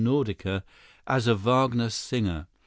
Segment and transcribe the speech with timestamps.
[0.03, 0.63] Nordica
[1.05, 2.47] as a Wagner singer.